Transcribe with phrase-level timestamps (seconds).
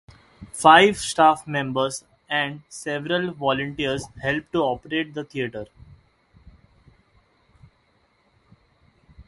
[0.53, 5.67] Five staff members and several volunteers help to operate the Theatre.